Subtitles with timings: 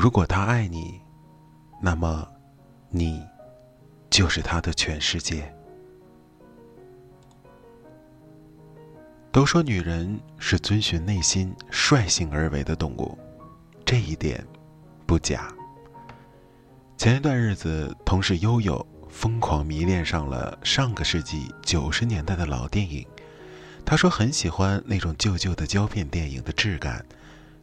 [0.00, 1.00] 如果他爱你，
[1.82, 2.24] 那么，
[2.88, 3.20] 你
[4.08, 5.52] 就是他的全世界。
[9.32, 13.18] 都说女人是遵循内心、率性而为的动物，
[13.84, 14.46] 这一点
[15.04, 15.52] 不假。
[16.96, 23.04] 前一段日子，同事悠悠疯狂迷恋上了上个世纪九十年代的老电影，
[23.84, 27.04] 他说很喜欢那种旧旧的胶片电影的质感，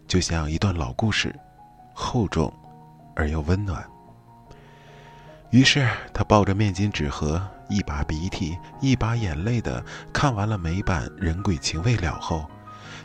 [0.06, 1.34] 就像一段老故事。
[1.98, 2.54] 厚重，
[3.16, 3.84] 而又温暖。
[5.50, 12.46] 于是他抱着面巾纸盒，一把鼻涕一把眼泪的看完了美版《人鬼情未了》后，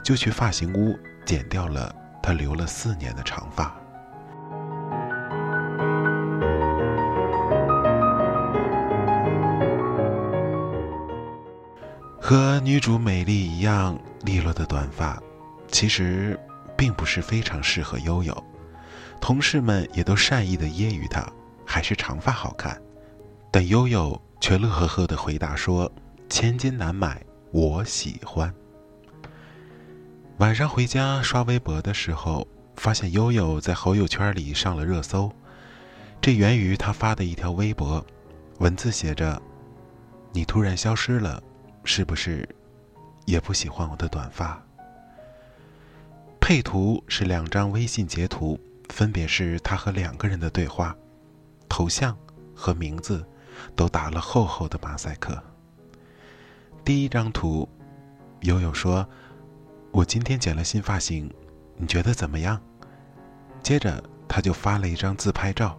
[0.03, 3.73] 就去发型屋剪掉了他留了四年的长发。
[12.21, 15.21] 和女主美丽一样利落的短发，
[15.69, 16.39] 其实
[16.77, 18.45] 并不是非常适合悠悠。
[19.21, 21.31] 同事们也都善意的揶揄他，
[21.65, 22.81] 还是长发好看，
[23.51, 25.91] 但悠悠却乐呵呵的回答说
[26.29, 27.23] ：“千金难买，
[27.53, 28.53] 我喜欢。”
[30.39, 35.31] 晚上回家刷微博的时候，发现悠悠在好友圈里上了热搜，
[36.21, 38.05] 这源于他发的一条微博，
[38.59, 39.41] 文字写着
[40.33, 41.43] ：“你突然消失了，
[41.85, 42.49] 是不是
[43.27, 44.61] 也不喜欢我的短发？”
[46.41, 48.59] 配图是两张微信截图。
[48.91, 50.95] 分别是他和两个人的对话，
[51.69, 52.17] 头像
[52.55, 53.27] 和名字
[53.75, 55.43] 都打了厚厚的马赛克。
[56.84, 57.69] 第一张图，
[58.41, 59.09] 悠悠说
[59.93, 61.33] ：“我今天剪了新发型，
[61.77, 62.61] 你觉得怎么样？”
[63.62, 65.78] 接着他就发了一张自拍照，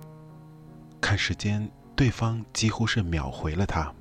[1.00, 3.94] 看时间，对方几乎是秒回了他：“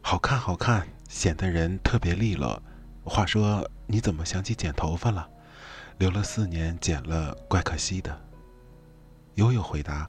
[0.00, 2.60] 好看，好看，显得人特别利落。”
[3.04, 5.28] 话说，你怎么想起剪头发了？
[5.98, 8.16] 留了四年，剪了，怪可惜的。
[9.34, 10.08] 悠悠回答：“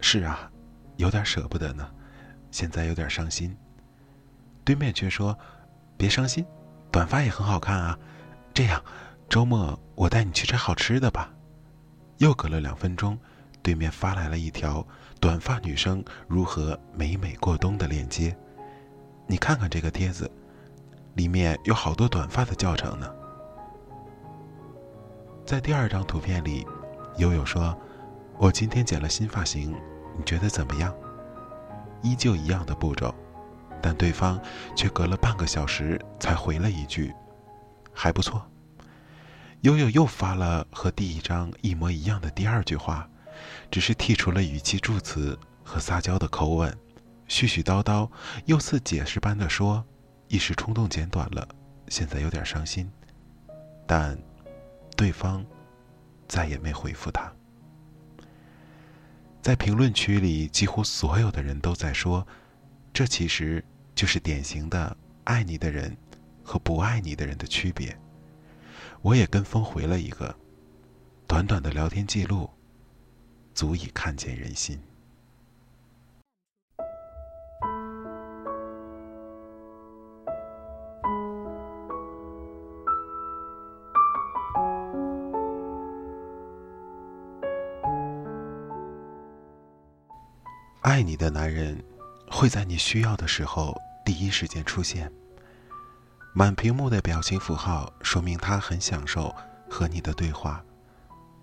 [0.00, 0.48] 是啊，
[0.96, 1.90] 有点舍不得呢，
[2.52, 3.56] 现在有点伤心。”
[4.64, 5.36] 对面却说
[5.98, 6.46] ：“别伤心，
[6.92, 7.98] 短发也很好看啊。
[8.54, 8.80] 这样，
[9.28, 11.28] 周末我带你去吃好吃的吧。”
[12.18, 13.18] 又隔了两分钟，
[13.60, 14.86] 对面发来了一条
[15.20, 18.36] 短发女生如何美美过冬的链接。
[19.26, 20.30] 你看看这个帖子，
[21.14, 23.12] 里面有好多短发的教程呢。
[25.46, 26.66] 在第二张图片里，
[27.18, 27.78] 悠悠说
[28.38, 29.72] ：“我今天剪了新发型，
[30.16, 30.94] 你觉得怎么样？”
[32.02, 33.14] 依旧一样的步骤，
[33.82, 34.40] 但对方
[34.74, 37.12] 却隔了半个小时才回了一句
[37.92, 38.42] ：“还不错。”
[39.60, 43.06] 悠悠又发了和第一张一模一样的第二句话，
[43.70, 46.74] 只是剔除了语气助词和撒娇的口吻，
[47.28, 48.08] 絮絮叨叨
[48.46, 49.84] 又似解释般的说
[50.28, 51.46] ：“一时冲动剪短了，
[51.88, 52.90] 现在有点伤心。”
[53.86, 54.18] 但。
[54.96, 55.44] 对方
[56.26, 57.32] 再也没回复他。
[59.42, 62.26] 在评论区里，几乎所有的人都在说
[62.94, 63.62] ：“这其实
[63.94, 65.94] 就是典型的爱你的人
[66.42, 67.94] 和不爱你的人的区别。”
[69.02, 70.34] 我也跟风回了一个，
[71.26, 72.48] 短短的聊天记录，
[73.52, 74.80] 足以看见人心。
[90.84, 91.82] 爱你的男人，
[92.30, 95.10] 会在你需要的时候第一时间出现。
[96.34, 99.34] 满屏幕的表情符号说明他很享受
[99.66, 100.62] 和你的对话。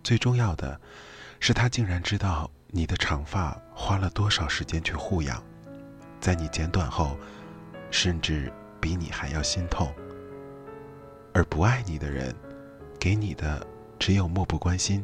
[0.03, 0.79] 最重要的，
[1.39, 5.43] 是他竟然知道你的长发花了多少时间去护养，
[6.19, 7.17] 在你剪短后，
[7.89, 9.91] 甚至比你还要心痛。
[11.33, 12.35] 而不爱你的人，
[12.99, 13.65] 给你的
[13.97, 15.03] 只有漠不关心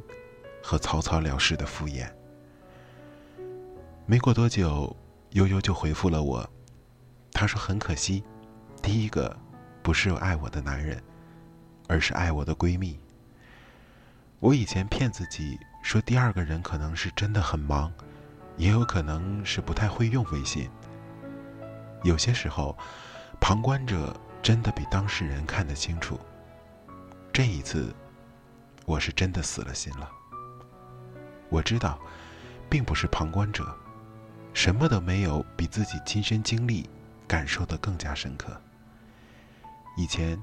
[0.61, 2.07] 和草草了事的敷衍。
[4.09, 4.95] 没过多久，
[5.31, 6.49] 悠悠就回复了我，
[7.33, 8.23] 他说很可惜，
[8.81, 9.37] 第一个
[9.83, 11.03] 不是爱我的男人，
[11.89, 12.97] 而是爱我的闺蜜。
[14.39, 17.91] 我以前骗自己说第二个人可能是真的很忙，
[18.55, 20.69] 也有可能是不太会用微信。
[22.03, 22.77] 有些时候，
[23.39, 24.15] 旁观者。
[24.43, 26.17] 真的比当事人看得清楚。
[27.33, 27.93] 这一次，
[28.85, 30.09] 我是真的死了心了。
[31.49, 31.99] 我知道，
[32.69, 33.75] 并不是旁观者，
[34.57, 36.89] 什么都没有比自己亲身经历、
[37.27, 38.59] 感受的更加深刻。
[39.95, 40.41] 以前，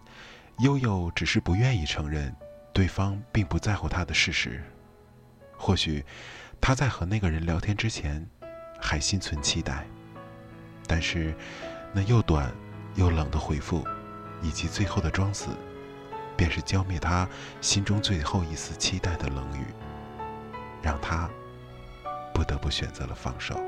[0.60, 2.32] 悠悠只是不愿意承认
[2.72, 4.62] 对方并不在乎他的事实。
[5.58, 6.04] 或许，
[6.60, 8.24] 他在和那个人聊天之前，
[8.78, 9.84] 还心存期待。
[10.86, 11.34] 但是，
[11.92, 12.54] 那又短。
[12.94, 13.84] 又冷的回复，
[14.40, 15.48] 以及最后的装死，
[16.36, 17.28] 便是浇灭他
[17.60, 19.64] 心中最后一丝期待的冷雨，
[20.80, 21.28] 让他
[22.32, 23.60] 不得不选择了放手。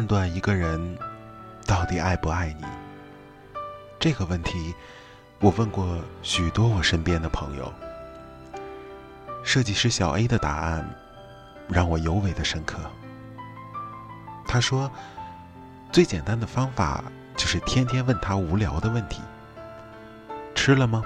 [0.00, 0.96] 判断一个人
[1.66, 2.64] 到底爱不爱你？
[3.98, 4.74] 这个问题，
[5.40, 7.70] 我问过许多我身边的朋友。
[9.44, 10.88] 设计师小 A 的答案
[11.68, 12.78] 让我尤为的深刻。
[14.46, 14.90] 他说
[15.92, 17.04] ：“最简单的方法
[17.36, 19.20] 就是天天问他无聊的问题：
[20.54, 21.04] 吃了吗？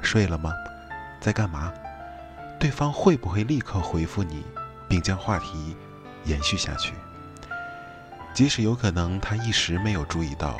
[0.00, 0.52] 睡了吗？
[1.20, 1.72] 在干嘛？
[2.60, 4.44] 对方会不会立刻回复你，
[4.86, 5.76] 并将话题
[6.22, 6.94] 延续下去？
[8.38, 10.56] 即使有可能他一时没有注意到。”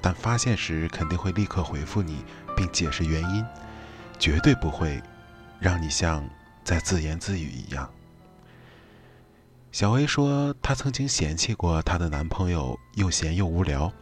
[0.00, 2.24] 但发现时肯定会立刻回复你，
[2.56, 3.44] 并解释原因，
[4.18, 4.98] 绝对不会
[5.60, 6.26] 让你像
[6.64, 7.86] 在自言自语一样。
[9.72, 13.92] 小 A 说，她曾经嫌弃过她的男朋友又闲又无聊，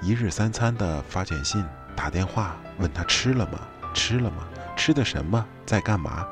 [0.00, 1.64] 一日三餐的发短信、
[1.96, 3.58] 打电话问他吃了吗？
[3.92, 4.46] 吃了吗？
[4.76, 5.44] 吃的什么？
[5.66, 6.24] 在干嘛？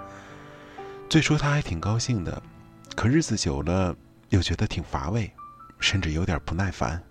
[1.08, 2.40] 最初她还挺高兴的，
[2.94, 3.96] 可日子久了
[4.28, 5.32] 又觉得挺乏味，
[5.80, 7.02] 甚至有点不耐烦。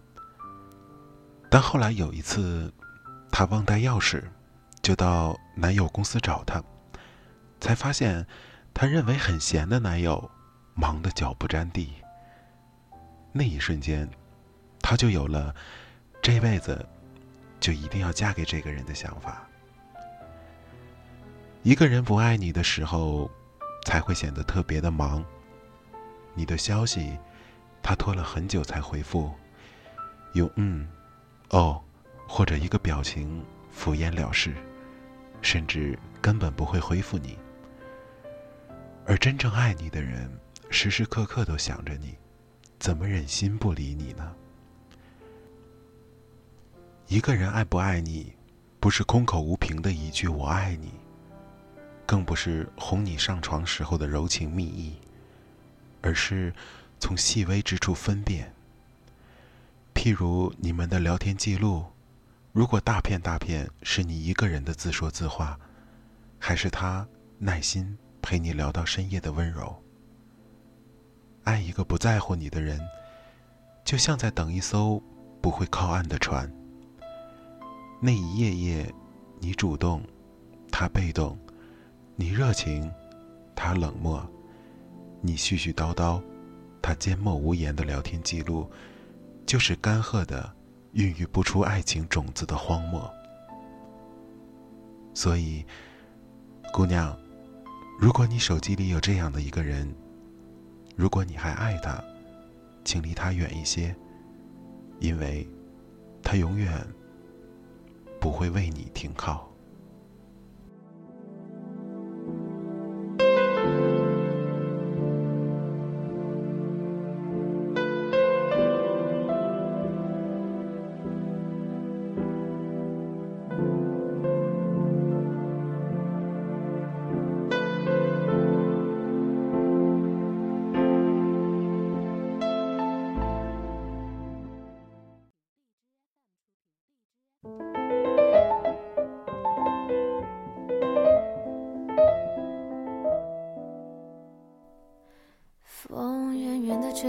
[1.49, 2.71] 但后来有一次，
[3.31, 4.23] 她忘带钥匙，
[4.81, 6.63] 就到男友公司找他，
[7.59, 8.25] 才发现，
[8.73, 10.29] 她认为很闲的男友，
[10.75, 11.93] 忙得脚不沾地。
[13.31, 14.07] 那一瞬间，
[14.79, 15.53] 她就有了
[16.21, 16.87] 这辈子
[17.59, 19.45] 就一定要嫁给这个人的想法。
[21.63, 23.29] 一个人不爱你的时候，
[23.85, 25.25] 才会显得特别的忙。
[26.35, 27.17] 你的消息，
[27.81, 29.31] 他拖了很久才回复，
[30.33, 30.87] 用嗯。
[31.49, 31.81] 哦，
[32.27, 34.53] 或者一个表情敷衍了事，
[35.41, 37.37] 甚至根本不会回复你。
[39.05, 40.29] 而真正爱你的人，
[40.69, 42.15] 时时刻刻都想着你，
[42.77, 44.35] 怎么忍心不理你呢？
[47.07, 48.31] 一个人爱不爱你，
[48.79, 50.93] 不是空口无凭的一句“我爱你”，
[52.05, 54.99] 更不是哄你上床时候的柔情蜜意，
[56.03, 56.53] 而是
[56.99, 58.53] 从细微之处分辨。
[59.93, 61.85] 譬如你们的聊天记录，
[62.51, 65.59] 如果大片大片是你一个人的自说自话，
[66.37, 69.81] 还是他耐心陪你聊到深夜的温柔？
[71.43, 72.79] 爱一个不在乎你的人，
[73.83, 75.01] 就像在等一艘
[75.41, 76.51] 不会靠岸的船。
[78.01, 78.93] 那一夜夜，
[79.39, 80.01] 你主动，
[80.71, 81.35] 他被动；
[82.15, 82.89] 你热情，
[83.55, 84.21] 他冷漠；
[85.21, 86.21] 你絮絮叨叨，
[86.81, 88.69] 他缄默无言的聊天记录。
[89.45, 90.53] 就是干涸的、
[90.91, 93.11] 孕育不出爱情种子的荒漠。
[95.15, 95.65] 所以，
[96.71, 97.17] 姑娘，
[97.99, 99.91] 如果你手机里有这样的一个人，
[100.95, 101.99] 如果你还爱他，
[102.85, 103.95] 请离他远一些，
[104.99, 105.47] 因为，
[106.21, 106.71] 他永远
[108.21, 109.51] 不会为你停靠。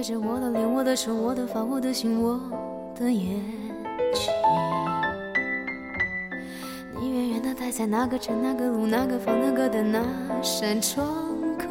[0.00, 2.40] 远的吹着我的脸，我的手，我的发，我的心，我
[2.98, 3.38] 的眼
[4.14, 4.32] 睛。
[6.98, 10.02] 你远远的待在那个城、那个路、那个房、那个的那
[10.42, 11.06] 扇窗
[11.58, 11.66] 口。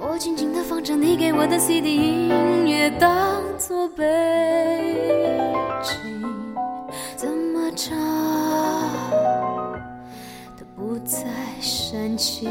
[0.00, 4.04] 我静静的放着你给我的 CD 音乐，当作背
[5.82, 5.96] 景，
[7.16, 7.96] 怎么唱
[10.58, 11.28] 都不再
[11.60, 12.50] 煽情。